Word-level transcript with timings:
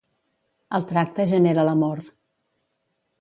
El 0.77 0.87
tracte 0.91 1.25
genera 1.33 1.67
l'amor. 1.69 2.01